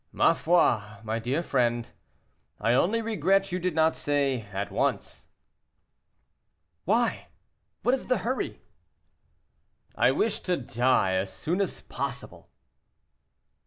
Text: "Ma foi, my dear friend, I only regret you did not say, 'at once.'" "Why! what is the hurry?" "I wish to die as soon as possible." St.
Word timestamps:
"Ma 0.11 0.33
foi, 0.33 0.81
my 1.03 1.19
dear 1.19 1.43
friend, 1.43 1.89
I 2.59 2.73
only 2.73 3.03
regret 3.03 3.51
you 3.51 3.59
did 3.59 3.75
not 3.75 3.95
say, 3.95 4.45
'at 4.51 4.71
once.'" 4.71 5.27
"Why! 6.85 7.27
what 7.83 7.93
is 7.93 8.07
the 8.07 8.17
hurry?" 8.17 8.63
"I 9.93 10.09
wish 10.09 10.39
to 10.39 10.57
die 10.57 11.11
as 11.13 11.31
soon 11.31 11.61
as 11.61 11.81
possible." 11.81 12.49
St. 12.49 12.51